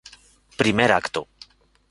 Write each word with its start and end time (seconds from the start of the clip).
Primer 0.61 0.89
Acto. 0.99 1.21